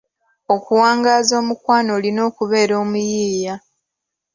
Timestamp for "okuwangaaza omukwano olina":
0.55-2.21